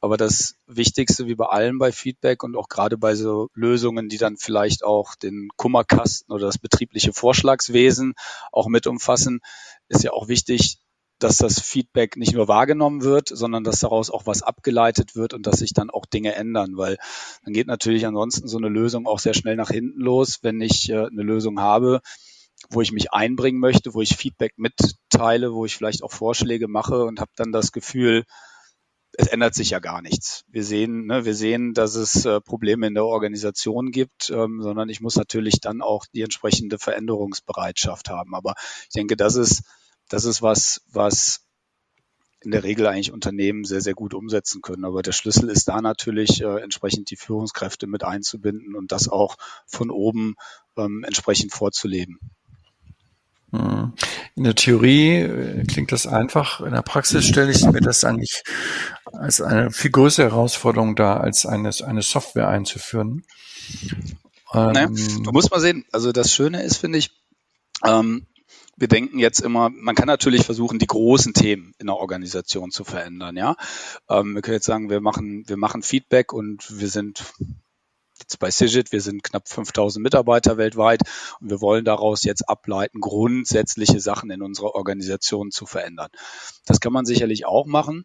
[0.00, 4.18] Aber das Wichtigste, wie bei allem bei Feedback und auch gerade bei so Lösungen, die
[4.18, 8.14] dann vielleicht auch den Kummerkasten oder das betriebliche Vorschlagswesen
[8.52, 9.40] auch mit umfassen,
[9.88, 10.78] ist ja auch wichtig,
[11.18, 15.46] dass das Feedback nicht nur wahrgenommen wird, sondern dass daraus auch was abgeleitet wird und
[15.46, 16.98] dass sich dann auch Dinge ändern, weil
[17.44, 20.90] dann geht natürlich ansonsten so eine Lösung auch sehr schnell nach hinten los, wenn ich
[20.90, 22.00] äh, eine Lösung habe,
[22.70, 27.04] wo ich mich einbringen möchte, wo ich Feedback mitteile, wo ich vielleicht auch Vorschläge mache
[27.04, 28.24] und habe dann das Gefühl,
[29.18, 30.44] es ändert sich ja gar nichts.
[30.48, 34.90] Wir sehen, ne, wir sehen, dass es äh, Probleme in der Organisation gibt, ähm, sondern
[34.90, 38.34] ich muss natürlich dann auch die entsprechende Veränderungsbereitschaft haben.
[38.34, 39.62] Aber ich denke, das ist,
[40.08, 41.40] das ist was, was
[42.40, 44.84] in der Regel eigentlich Unternehmen sehr, sehr gut umsetzen können.
[44.84, 49.36] Aber der Schlüssel ist da natürlich, äh, entsprechend die Führungskräfte mit einzubinden und das auch
[49.66, 50.36] von oben
[50.76, 52.20] ähm, entsprechend vorzuleben.
[53.50, 53.94] Hm.
[54.34, 56.60] In der Theorie äh, klingt das einfach.
[56.60, 58.42] In der Praxis stelle ich mir das eigentlich
[59.04, 63.24] als eine viel größere Herausforderung dar, als eine, eine Software einzuführen.
[64.52, 67.10] Naja, ähm, du musst mal sehen, also das Schöne ist, finde ich,
[67.84, 68.26] ähm,
[68.76, 72.84] wir denken jetzt immer, man kann natürlich versuchen, die großen Themen in der Organisation zu
[72.84, 73.56] verändern, ja.
[74.08, 77.24] Ähm, wir können jetzt sagen, wir machen, wir machen Feedback und wir sind
[78.20, 81.00] jetzt bei Sigit, wir sind knapp 5000 Mitarbeiter weltweit
[81.40, 86.10] und wir wollen daraus jetzt ableiten, grundsätzliche Sachen in unserer Organisation zu verändern.
[86.66, 88.04] Das kann man sicherlich auch machen.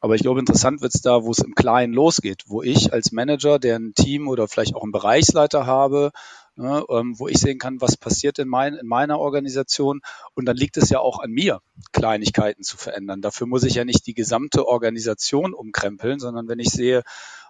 [0.00, 3.10] Aber ich glaube, interessant wird es da, wo es im Kleinen losgeht, wo ich als
[3.10, 6.12] Manager, der ein Team oder vielleicht auch einen Bereichsleiter habe,
[6.58, 10.00] ne, ähm, wo ich sehen kann, was passiert in, mein, in meiner Organisation.
[10.34, 11.60] Und dann liegt es ja auch an mir,
[11.92, 13.22] Kleinigkeiten zu verändern.
[13.22, 17.02] Dafür muss ich ja nicht die gesamte Organisation umkrempeln, sondern wenn ich sehe,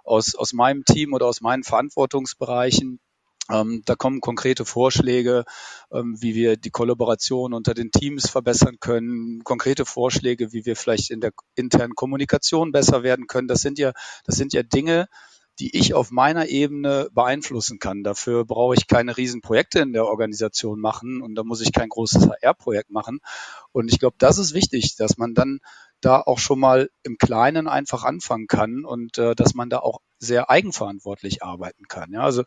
[0.04, 3.00] aus, aus meinem Team oder aus meinen Verantwortungsbereichen.
[3.50, 5.44] Ähm, da kommen konkrete Vorschläge,
[5.90, 11.10] ähm, wie wir die Kollaboration unter den Teams verbessern können, konkrete Vorschläge, wie wir vielleicht
[11.10, 13.48] in der internen Kommunikation besser werden können.
[13.48, 13.92] Das sind ja,
[14.24, 15.08] das sind ja Dinge,
[15.58, 18.04] die ich auf meiner Ebene beeinflussen kann.
[18.04, 22.28] Dafür brauche ich keine Riesenprojekte in der Organisation machen und da muss ich kein großes
[22.28, 23.18] HR-Projekt machen.
[23.72, 25.58] Und ich glaube, das ist wichtig, dass man dann
[26.00, 29.98] da auch schon mal im Kleinen einfach anfangen kann und äh, dass man da auch
[30.18, 32.12] sehr eigenverantwortlich arbeiten kann.
[32.12, 32.44] Ja, also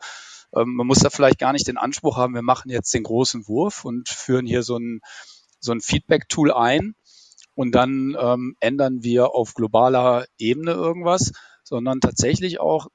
[0.56, 3.46] ähm, man muss da vielleicht gar nicht den Anspruch haben, wir machen jetzt den großen
[3.48, 5.00] Wurf und führen hier so ein,
[5.60, 6.94] so ein Feedback-Tool ein
[7.54, 12.88] und dann ähm, ändern wir auf globaler Ebene irgendwas, sondern tatsächlich auch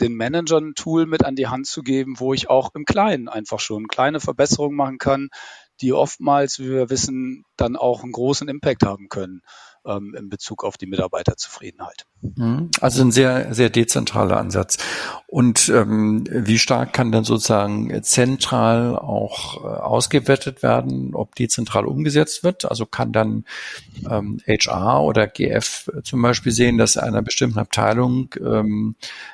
[0.00, 3.28] den Managern ein Tool mit an die Hand zu geben, wo ich auch im Kleinen
[3.28, 5.28] einfach schon kleine Verbesserungen machen kann,
[5.80, 9.42] die oftmals, wie wir wissen, dann auch einen großen Impact haben können
[9.86, 12.06] ähm, in Bezug auf die Mitarbeiterzufriedenheit.
[12.22, 12.70] Mhm.
[12.80, 14.78] Also ein sehr, sehr dezentraler Ansatz.
[15.26, 22.44] Und ähm, wie stark kann dann sozusagen zentral auch äh, ausgewertet werden, ob dezentral umgesetzt
[22.44, 22.64] wird?
[22.64, 23.44] Also kann dann
[24.08, 29.33] ähm, HR oder GF zum Beispiel sehen, dass einer bestimmten Abteilung ähm, äh,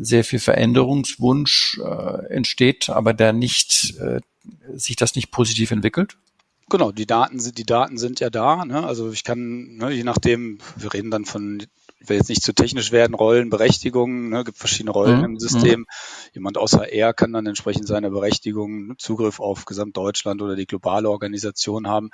[0.00, 4.20] sehr viel Veränderungswunsch äh, entsteht, aber der nicht äh,
[4.74, 6.16] sich das nicht positiv entwickelt?
[6.70, 8.64] Genau, die Daten sind, die Daten sind ja da.
[8.64, 8.84] Ne?
[8.86, 11.62] Also ich kann, ne, je nachdem, wir reden dann von,
[12.04, 15.24] ich will jetzt nicht zu technisch werden, Rollenberechtigungen, ne, gibt verschiedene Rollen mhm.
[15.24, 15.80] im System.
[15.80, 15.86] Mhm.
[16.34, 21.88] Jemand außer er kann dann entsprechend seine Berechtigung, Zugriff auf Gesamtdeutschland oder die globale Organisation
[21.88, 22.10] haben.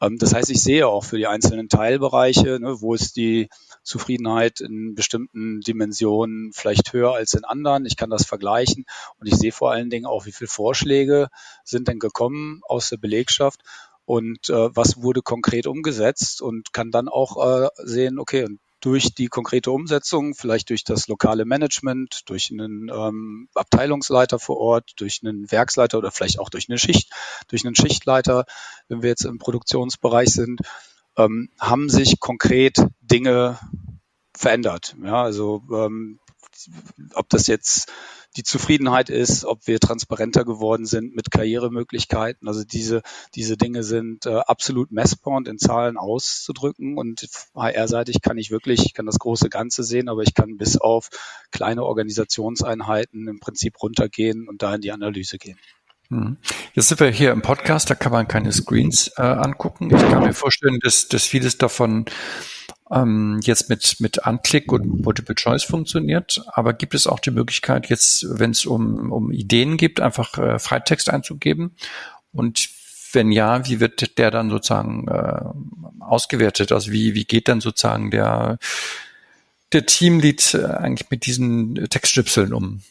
[0.00, 3.50] Ähm, das heißt, ich sehe auch für die einzelnen Teilbereiche, ne, wo ist die
[3.82, 7.84] Zufriedenheit in bestimmten Dimensionen vielleicht höher als in anderen.
[7.84, 8.86] Ich kann das vergleichen
[9.18, 11.28] und ich sehe vor allen Dingen auch, wie viele Vorschläge
[11.62, 13.60] sind denn gekommen aus der Belegschaft
[14.06, 19.14] und äh, was wurde konkret umgesetzt und kann dann auch äh, sehen, okay, und durch
[19.14, 25.20] die konkrete Umsetzung, vielleicht durch das lokale Management, durch einen ähm, Abteilungsleiter vor Ort, durch
[25.22, 27.12] einen Werksleiter oder vielleicht auch durch eine Schicht,
[27.48, 28.44] durch einen Schichtleiter,
[28.88, 30.60] wenn wir jetzt im Produktionsbereich sind,
[31.16, 33.58] ähm, haben sich konkret Dinge
[34.36, 34.94] verändert.
[35.02, 36.20] Ja, also ähm,
[37.14, 37.90] ob das jetzt
[38.36, 42.48] die Zufriedenheit ist, ob wir transparenter geworden sind mit Karrieremöglichkeiten.
[42.48, 43.02] Also diese,
[43.34, 46.98] diese Dinge sind äh, absolut messbar und in Zahlen auszudrücken.
[46.98, 50.76] Und HR-seitig kann ich wirklich, ich kann das große Ganze sehen, aber ich kann bis
[50.76, 51.08] auf
[51.50, 55.58] kleine Organisationseinheiten im Prinzip runtergehen und da in die Analyse gehen.
[56.08, 56.36] Hm.
[56.74, 59.92] Jetzt sind wir hier im Podcast, da kann man keine Screens äh, angucken.
[59.94, 62.04] Ich kann mir vorstellen, dass, dass vieles davon
[62.90, 66.42] ähm, jetzt mit, mit Anklick und Multiple Choice funktioniert.
[66.48, 70.58] Aber gibt es auch die Möglichkeit, jetzt, wenn es um, um Ideen gibt, einfach äh,
[70.58, 71.76] Freitext einzugeben?
[72.32, 72.68] Und
[73.12, 75.40] wenn ja, wie wird der dann sozusagen äh,
[76.00, 76.72] ausgewertet?
[76.72, 78.58] Also wie, wie geht dann sozusagen der,
[79.72, 82.82] der Teamlead äh, eigentlich mit diesen Textschnipseln um?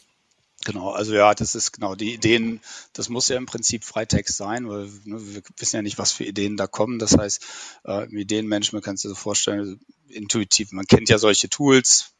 [0.66, 2.60] Genau, also ja, das ist genau die Ideen,
[2.92, 6.24] das muss ja im Prinzip Freitext sein, weil ne, wir wissen ja nicht, was für
[6.24, 6.98] Ideen da kommen.
[6.98, 7.46] Das heißt,
[7.84, 12.14] äh, im Ideenmanagement kannst du dir so vorstellen, intuitiv, man kennt ja solche Tools,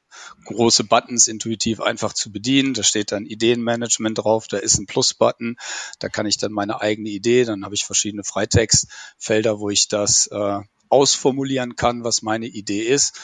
[0.44, 2.72] große Buttons intuitiv einfach zu bedienen.
[2.72, 5.56] Da steht dann Ideenmanagement drauf, da ist ein Plus-Button,
[5.98, 10.28] da kann ich dann meine eigene Idee, dann habe ich verschiedene Freitextfelder, wo ich das
[10.28, 13.18] äh, ausformulieren kann, was meine Idee ist.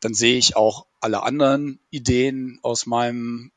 [0.00, 3.52] Dann sehe ich auch alle anderen Ideen aus meinem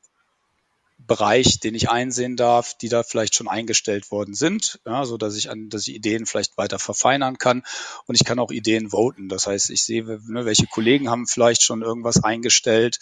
[1.09, 5.35] Bereich, den ich einsehen darf, die da vielleicht schon eingestellt worden sind, ja, so dass
[5.35, 7.63] ich an, dass ich Ideen vielleicht weiter verfeinern kann
[8.05, 9.27] und ich kann auch Ideen voten.
[9.27, 12.99] Das heißt, ich sehe, ne, welche Kollegen haben vielleicht schon irgendwas eingestellt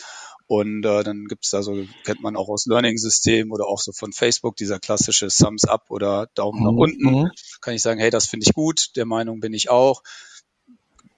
[0.47, 4.13] und äh, dann gibt's da so, kennt man auch aus Learning-System oder auch so von
[4.13, 6.79] Facebook, dieser klassische Thumbs up oder Daumen nach mhm.
[6.79, 7.03] unten.
[7.03, 7.31] Mhm.
[7.59, 10.01] Kann ich sagen, hey, das finde ich gut, der Meinung bin ich auch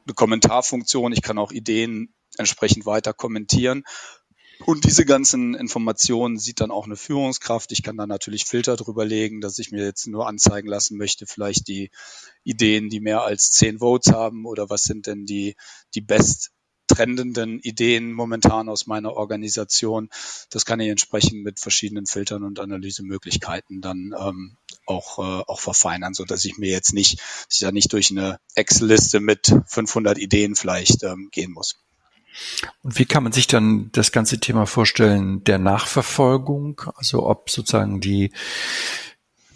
[0.08, 3.84] eine Kommentarfunktion, ich kann auch Ideen entsprechend weiter kommentieren.
[4.66, 7.72] Und diese ganzen Informationen sieht dann auch eine Führungskraft.
[7.72, 11.26] Ich kann da natürlich Filter drüber legen, dass ich mir jetzt nur anzeigen lassen möchte,
[11.26, 11.92] vielleicht die
[12.44, 15.56] Ideen, die mehr als zehn Votes haben oder was sind denn die,
[15.96, 16.52] die best
[16.88, 20.10] trendenden Ideen momentan aus meiner Organisation.
[20.50, 26.14] Das kann ich entsprechend mit verschiedenen Filtern und Analysemöglichkeiten dann ähm, auch, äh, auch verfeinern,
[26.14, 30.18] so dass ich mir jetzt nicht, dass ich da nicht durch eine Excel-Liste mit 500
[30.18, 31.80] Ideen vielleicht ähm, gehen muss.
[32.84, 36.82] Und wie kann man sich dann das ganze Thema vorstellen der Nachverfolgung?
[36.96, 38.32] Also ob sozusagen die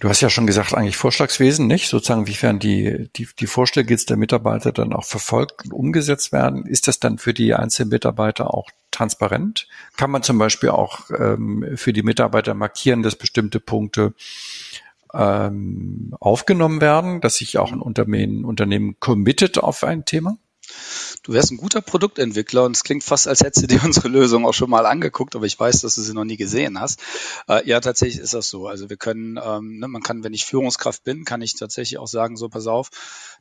[0.04, 1.88] Du hast ja schon gesagt, eigentlich Vorschlagswesen, nicht?
[1.88, 6.66] Sozusagen, wiefern die, die, die Vorschläge jetzt der Mitarbeiter dann auch verfolgt und umgesetzt werden.
[6.66, 9.66] Ist das dann für die einzelnen Mitarbeiter auch transparent?
[9.96, 14.14] Kann man zum Beispiel auch ähm, für die Mitarbeiter markieren, dass bestimmte Punkte
[15.14, 20.38] ähm, aufgenommen werden, dass sich auch ein Unternehmen, Unternehmen committet auf ein Thema?
[21.24, 24.46] Du wärst ein guter Produktentwickler und es klingt fast, als hättest du dir unsere Lösung
[24.46, 27.02] auch schon mal angeguckt, aber ich weiß, dass du sie noch nie gesehen hast.
[27.48, 28.68] Äh, ja, tatsächlich ist das so.
[28.68, 32.08] Also wir können, ähm, ne, man kann, wenn ich Führungskraft bin, kann ich tatsächlich auch
[32.08, 32.90] sagen, so pass auf,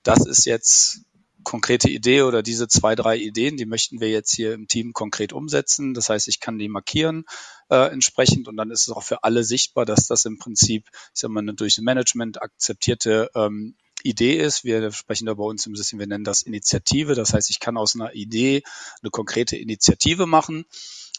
[0.05, 1.01] das ist jetzt
[1.43, 5.33] konkrete Idee oder diese zwei, drei Ideen, die möchten wir jetzt hier im Team konkret
[5.33, 5.93] umsetzen.
[5.93, 7.25] Das heißt, ich kann die markieren
[7.69, 11.21] äh, entsprechend und dann ist es auch für alle sichtbar, dass das im Prinzip, ich
[11.21, 14.65] sag mal, eine durch Management akzeptierte ähm, Idee ist.
[14.65, 17.15] Wir sprechen da bei uns im System, wir nennen das Initiative.
[17.15, 18.63] Das heißt, ich kann aus einer Idee
[19.03, 20.65] eine konkrete Initiative machen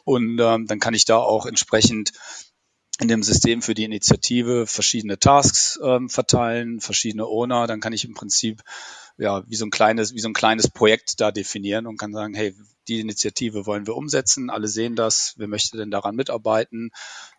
[0.04, 2.14] und ähm, dann kann ich da auch entsprechend
[3.00, 7.68] in dem System für die Initiative verschiedene Tasks ähm, verteilen, verschiedene Owner.
[7.68, 8.62] Dann kann ich im Prinzip
[9.18, 12.34] ja wie so ein kleines wie so ein kleines Projekt da definieren und kann sagen,
[12.34, 12.56] hey,
[12.88, 14.50] die Initiative wollen wir umsetzen.
[14.50, 15.34] Alle sehen das.
[15.38, 16.92] Wer möchte denn daran mitarbeiten?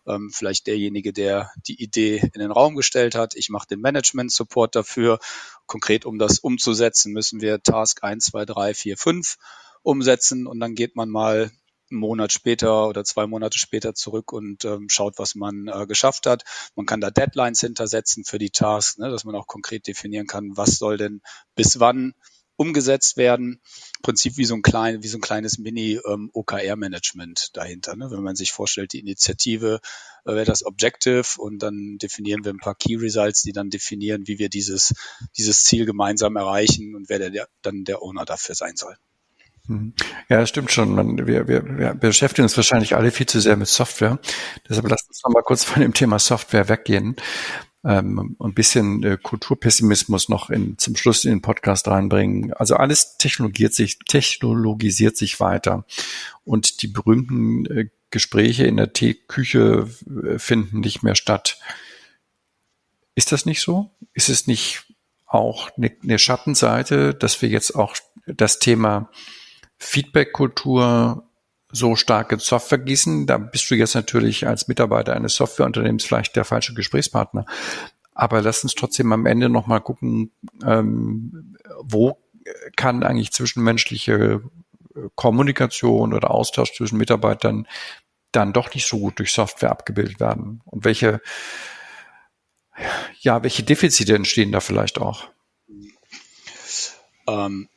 [0.07, 3.35] Ähm, vielleicht derjenige, der die Idee in den Raum gestellt hat.
[3.35, 5.19] Ich mache den Management-Support dafür.
[5.67, 9.37] Konkret, um das umzusetzen, müssen wir Task 1, 2, 3, 4, 5
[9.83, 11.51] umsetzen und dann geht man mal
[11.91, 16.25] einen Monat später oder zwei Monate später zurück und ähm, schaut, was man äh, geschafft
[16.25, 16.43] hat.
[16.75, 20.57] Man kann da Deadlines hintersetzen für die Tasks, ne, dass man auch konkret definieren kann,
[20.57, 21.21] was soll denn
[21.55, 22.13] bis wann
[22.57, 23.61] umgesetzt werden.
[23.97, 26.31] Im Prinzip wie so ein klein, wie so ein kleines Mini ähm,
[27.53, 27.95] dahinter.
[27.95, 28.11] Ne?
[28.11, 29.79] Wenn man sich vorstellt, die Initiative
[30.25, 34.27] äh, wäre das Objective und dann definieren wir ein paar Key Results, die dann definieren,
[34.27, 34.93] wie wir dieses,
[35.37, 38.95] dieses Ziel gemeinsam erreichen und wer der, der, dann der Owner dafür sein soll.
[39.67, 39.93] Mhm.
[40.29, 40.93] Ja, das stimmt schon.
[40.93, 44.19] Man, wir, wir, wir beschäftigen uns wahrscheinlich alle viel zu sehr mit Software.
[44.67, 47.15] Deshalb lasst uns noch mal kurz von dem Thema Software weggehen
[47.85, 52.51] ähm, ein bisschen äh, Kulturpessimismus noch in, zum Schluss in den Podcast reinbringen.
[52.53, 55.85] Also alles technologiert sich, technologisiert sich weiter.
[56.43, 59.87] Und die berühmten äh, Gespräche in der Teeküche
[60.25, 61.59] äh, finden nicht mehr statt.
[63.13, 63.91] Ist das nicht so?
[64.13, 64.85] Ist es nicht
[65.27, 69.11] auch eine, eine Schattenseite, dass wir jetzt auch das Thema
[69.77, 71.29] Feedback-Kultur
[71.69, 73.27] so stark ins Software gießen.
[73.27, 77.45] Da bist du jetzt natürlich als Mitarbeiter eines Softwareunternehmens vielleicht der falsche Gesprächspartner.
[78.13, 80.31] Aber lass uns trotzdem am Ende nochmal gucken,
[80.65, 82.17] ähm, wo
[82.75, 84.41] kann eigentlich zwischenmenschliche
[85.15, 87.67] Kommunikation oder Austausch zwischen Mitarbeitern
[88.31, 90.61] dann doch nicht so gut durch Software abgebildet werden?
[90.65, 91.21] Und welche,
[93.19, 95.27] ja, welche Defizite entstehen da vielleicht auch?
[97.27, 97.67] Ähm,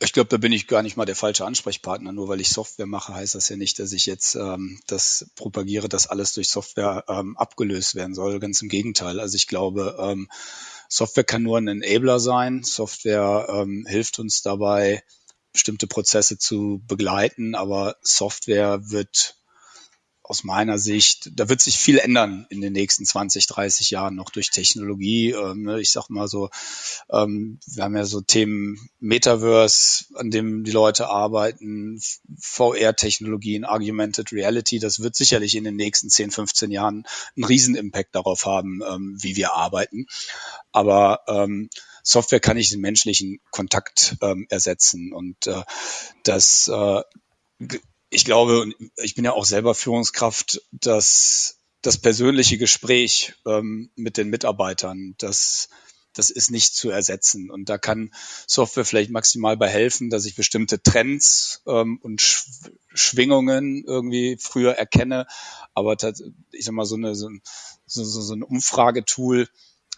[0.00, 2.12] ich glaube, da bin ich gar nicht mal der falsche Ansprechpartner.
[2.12, 5.88] Nur weil ich Software mache, heißt das ja nicht, dass ich jetzt ähm, das propagiere,
[5.88, 8.38] dass alles durch Software ähm, abgelöst werden soll.
[8.38, 9.18] Ganz im Gegenteil.
[9.18, 10.28] Also ich glaube, ähm,
[10.88, 12.62] Software kann nur ein Enabler sein.
[12.62, 15.02] Software ähm, hilft uns dabei,
[15.52, 19.37] bestimmte Prozesse zu begleiten, aber Software wird
[20.28, 24.28] aus meiner Sicht, da wird sich viel ändern in den nächsten 20, 30 Jahren noch
[24.28, 25.30] durch Technologie.
[25.30, 26.50] Ähm, ne, ich sag mal so,
[27.10, 31.98] ähm, wir haben ja so Themen Metaverse, an dem die Leute arbeiten,
[32.38, 34.78] VR-Technologien, Augmented Reality.
[34.78, 39.36] Das wird sicherlich in den nächsten 10, 15 Jahren einen Riesen-Impact darauf haben, ähm, wie
[39.36, 40.06] wir arbeiten.
[40.72, 41.22] Aber
[42.02, 44.16] Software kann nicht den menschlichen Kontakt
[44.48, 45.62] ersetzen und äh,
[46.22, 47.02] das äh,
[48.10, 54.30] ich glaube, ich bin ja auch selber Führungskraft, dass das persönliche Gespräch ähm, mit den
[54.30, 55.68] Mitarbeitern, das,
[56.12, 57.50] das ist nicht zu ersetzen.
[57.50, 58.12] Und da kann
[58.46, 62.46] Software vielleicht maximal bei helfen, dass ich bestimmte Trends ähm, und Sch
[62.94, 65.26] Schwingungen irgendwie früher erkenne.
[65.74, 65.96] Aber
[66.50, 67.30] ich sag mal, so, eine, so,
[67.86, 69.48] so, so ein Umfragetool,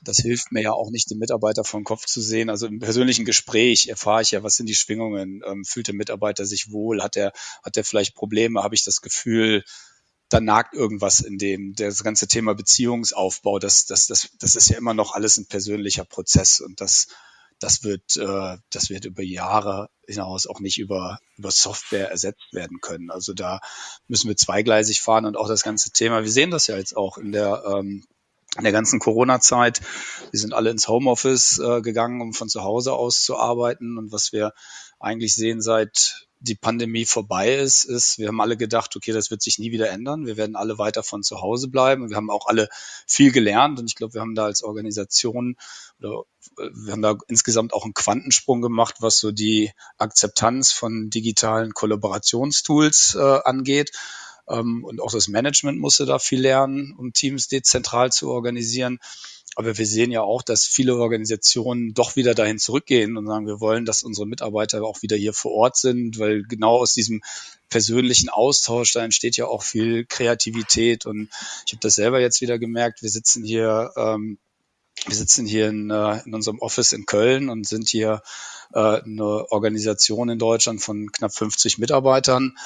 [0.02, 2.50] das hilft mir ja auch nicht, den Mitarbeiter vom Kopf zu sehen.
[2.50, 5.42] Also im persönlichen Gespräch erfahre ich ja, was sind die Schwingungen?
[5.46, 7.02] Ähm, fühlt der Mitarbeiter sich wohl?
[7.02, 7.32] Hat er,
[7.62, 8.62] hat er vielleicht Probleme?
[8.62, 9.64] Habe ich das Gefühl,
[10.30, 14.78] da nagt irgendwas in dem, das ganze Thema Beziehungsaufbau, das, das, das, das ist ja
[14.78, 17.08] immer noch alles ein persönlicher Prozess und das,
[17.58, 22.80] das wird, äh, das wird über Jahre hinaus auch nicht über, über Software ersetzt werden
[22.80, 23.10] können.
[23.10, 23.60] Also da
[24.06, 27.18] müssen wir zweigleisig fahren und auch das ganze Thema, wir sehen das ja jetzt auch
[27.18, 28.06] in der, ähm,
[28.56, 29.80] in der ganzen Corona-Zeit.
[30.30, 33.96] Wir sind alle ins Homeoffice äh, gegangen, um von zu Hause aus zu arbeiten.
[33.96, 34.52] Und was wir
[34.98, 39.42] eigentlich sehen seit die Pandemie vorbei ist, ist, wir haben alle gedacht, okay, das wird
[39.42, 40.26] sich nie wieder ändern.
[40.26, 42.08] Wir werden alle weiter von zu Hause bleiben.
[42.08, 42.68] Wir haben auch alle
[43.06, 45.56] viel gelernt und ich glaube, wir haben da als Organisation
[45.98, 46.22] oder
[46.58, 51.72] äh, wir haben da insgesamt auch einen Quantensprung gemacht, was so die Akzeptanz von digitalen
[51.74, 53.92] Kollaborationstools äh, angeht.
[54.50, 58.98] Ähm, und auch das Management musste da viel lernen, um Teams dezentral zu organisieren.
[59.56, 63.60] Aber wir sehen ja auch, dass viele Organisationen doch wieder dahin zurückgehen und sagen, wir
[63.60, 67.20] wollen, dass unsere Mitarbeiter auch wieder hier vor Ort sind, weil genau aus diesem
[67.68, 71.04] persönlichen Austausch, da entsteht ja auch viel Kreativität.
[71.04, 71.30] Und
[71.66, 73.02] ich habe das selber jetzt wieder gemerkt.
[73.02, 74.38] Wir sitzen hier, ähm,
[75.06, 78.22] wir sitzen hier in, äh, in unserem Office in Köln und sind hier
[78.74, 82.56] äh, eine Organisation in Deutschland von knapp 50 Mitarbeitern.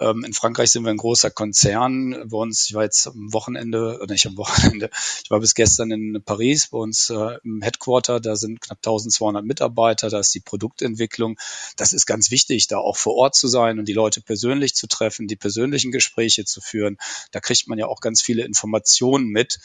[0.00, 2.28] Ähm, in Frankreich sind wir ein großer Konzern.
[2.28, 4.90] Bei uns, ich war jetzt am Wochenende, oder nicht am Wochenende,
[5.24, 9.44] ich war bis gestern in Paris, bei uns äh, im Headquarter, da sind knapp 1200
[9.44, 11.38] Mitarbeiter, da ist die Produktentwicklung.
[11.76, 14.86] Das ist ganz wichtig, da auch vor Ort zu sein und die Leute persönlich zu
[14.86, 16.98] treffen, die persönlichen Gespräche zu führen.
[17.32, 19.58] Da kriegt man ja auch ganz viele Informationen mit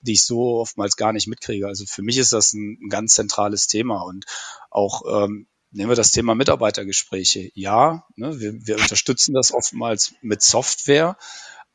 [0.00, 1.66] die ich so oftmals gar nicht mitkriege.
[1.66, 4.24] Also für mich ist das ein, ein ganz zentrales Thema und
[4.70, 7.52] auch ähm, Nehmen wir das Thema Mitarbeitergespräche.
[7.54, 11.16] Ja, ne, wir, wir unterstützen das oftmals mit Software,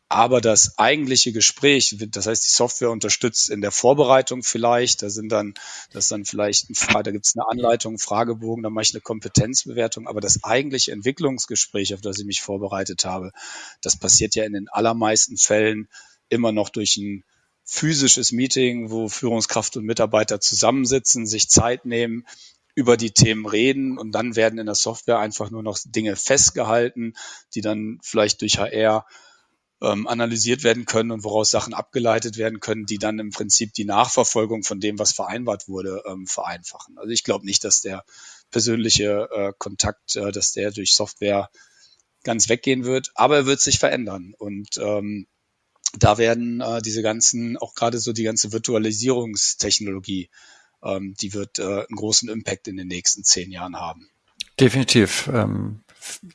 [0.09, 5.31] aber das eigentliche Gespräch, das heißt, die Software unterstützt in der Vorbereitung vielleicht, da sind
[5.31, 5.53] dann,
[5.91, 8.93] das ist dann vielleicht ein da gibt es eine Anleitung, einen Fragebogen, da mache ich
[8.93, 13.31] eine Kompetenzbewertung, aber das eigentliche Entwicklungsgespräch, auf das ich mich vorbereitet habe,
[13.81, 15.87] das passiert ja in den allermeisten Fällen
[16.29, 17.23] immer noch durch ein
[17.65, 22.25] physisches Meeting, wo Führungskraft und Mitarbeiter zusammensitzen, sich Zeit nehmen,
[22.75, 27.13] über die Themen reden und dann werden in der Software einfach nur noch Dinge festgehalten,
[27.53, 29.05] die dann vielleicht durch HR
[29.81, 33.85] ähm, analysiert werden können und woraus Sachen abgeleitet werden können, die dann im Prinzip die
[33.85, 36.97] Nachverfolgung von dem, was vereinbart wurde, ähm, vereinfachen.
[36.97, 38.03] Also ich glaube nicht, dass der
[38.51, 41.49] persönliche äh, Kontakt, äh, dass der durch Software
[42.23, 45.27] ganz weggehen wird, aber er wird sich verändern und ähm,
[45.99, 50.29] da werden äh, diese ganzen, auch gerade so die ganze Virtualisierungstechnologie
[50.85, 54.09] ähm, die wird äh, einen großen Impact in den nächsten zehn Jahren haben.
[54.59, 55.29] Definitiv.
[55.33, 55.83] Ähm,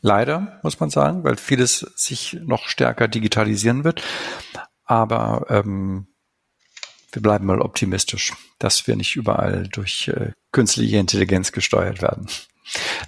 [0.03, 4.03] leider, muss man sagen, weil vieles sich noch stärker digitalisieren wird.
[4.85, 6.09] Aber ähm,
[7.13, 12.27] wir bleiben mal optimistisch, dass wir nicht überall durch äh, künstliche Intelligenz gesteuert werden.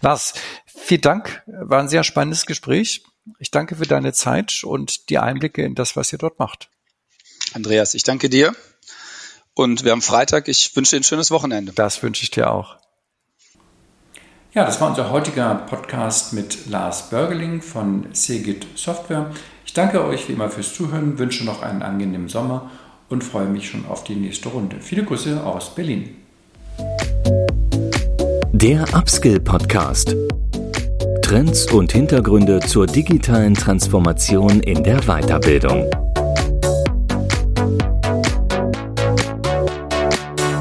[0.00, 0.34] Lars,
[0.66, 1.42] vielen Dank.
[1.46, 3.04] War ein sehr spannendes Gespräch.
[3.38, 6.68] Ich danke für deine Zeit und die Einblicke in das, was ihr dort macht.
[7.54, 8.54] Andreas, ich danke dir.
[9.54, 10.48] Und wir haben Freitag.
[10.48, 11.72] Ich wünsche dir ein schönes Wochenende.
[11.72, 12.76] Das wünsche ich dir auch.
[14.54, 19.30] Ja, das war unser heutiger Podcast mit Lars Börgeling von Segit Software.
[19.64, 22.70] Ich danke euch wie immer fürs Zuhören, wünsche noch einen angenehmen Sommer
[23.08, 24.76] und freue mich schon auf die nächste Runde.
[24.80, 26.16] Viele Grüße aus Berlin.
[28.52, 30.14] Der Upskill Podcast.
[31.32, 35.88] Trends und Hintergründe zur digitalen Transformation in der Weiterbildung.